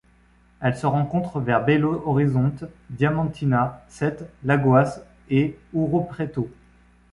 Elle 0.61 0.75
se 0.75 0.87
rencontre 0.87 1.39
vers 1.39 1.63
Belo 1.63 2.01
Horizonte, 2.07 2.63
Diamantina, 2.89 3.85
Sete 3.87 4.27
Lagoas 4.43 5.01
et 5.29 5.59
Ouro 5.75 6.01
Preto. 6.05 6.49